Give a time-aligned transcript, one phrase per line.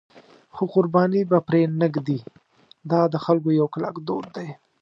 [0.55, 2.19] خو قرباني به پرې نه ږدي،
[2.91, 4.47] دا د خلکو یو کلک دود دی.